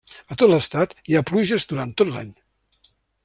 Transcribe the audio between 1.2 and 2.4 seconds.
pluges durant tot l'any.